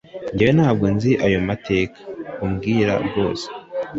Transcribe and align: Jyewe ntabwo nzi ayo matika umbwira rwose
Jyewe 0.35 0.51
ntabwo 0.59 0.85
nzi 0.95 1.11
ayo 1.25 1.39
matika 1.47 1.99
umbwira 2.45 2.93
rwose 3.07 3.45